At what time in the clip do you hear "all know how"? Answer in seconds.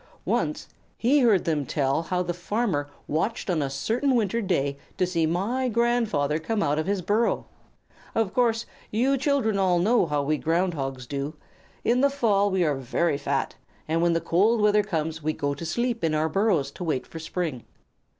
9.59-10.23